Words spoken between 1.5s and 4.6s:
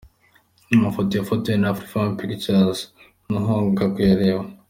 na Afrifame Pictures ntuhuga kuyareba.